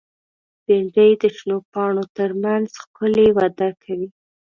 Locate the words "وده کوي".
3.37-4.07